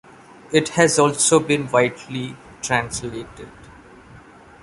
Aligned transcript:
It 0.51 0.69
has 0.69 0.97
also 0.97 1.39
been 1.39 1.69
widely 1.69 2.35
translated. 2.63 3.51